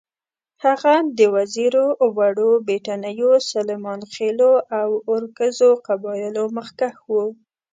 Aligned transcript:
هغه 0.65 0.93
د 1.17 1.19
وزیرو، 1.35 1.85
وړو 2.17 2.51
بېټنیو، 2.67 3.31
سلیمانخېلو 3.51 4.51
او 4.79 4.89
اورکزو 5.11 5.69
قبایلو 5.87 6.43
مخکښ 6.57 6.95
وو. 7.11 7.25